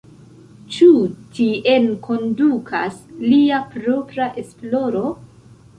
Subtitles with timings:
[0.75, 0.87] Ĉu
[1.39, 5.11] tien kondukas lia propra esploro?